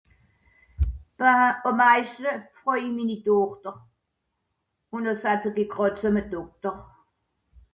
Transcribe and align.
ich 1.19 2.13
froj 2.57 2.81
mini 2.95 3.17
dochter 3.21 3.87